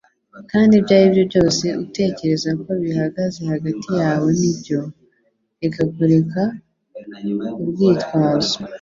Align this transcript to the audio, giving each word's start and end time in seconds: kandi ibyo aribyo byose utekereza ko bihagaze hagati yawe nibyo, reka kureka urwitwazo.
kandi 0.51 0.71
ibyo 0.79 0.93
aribyo 0.97 1.23
byose 1.29 1.65
utekereza 1.83 2.49
ko 2.61 2.69
bihagaze 2.83 3.39
hagati 3.51 3.89
yawe 4.01 4.29
nibyo, 4.39 4.79
reka 5.61 5.81
kureka 5.93 6.41
urwitwazo. 7.61 8.57